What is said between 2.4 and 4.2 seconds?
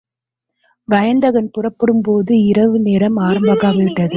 இரவு நேரம் ஆரம்பமாகி விட்டது.